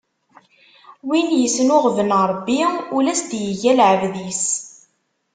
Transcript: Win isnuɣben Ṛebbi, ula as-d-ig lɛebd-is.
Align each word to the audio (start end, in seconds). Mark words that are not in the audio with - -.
Win 1.07 1.27
isnuɣben 1.47 2.09
Ṛebbi, 2.31 2.59
ula 2.95 3.11
as-d-ig 3.15 3.61
lɛebd-is. 3.77 4.45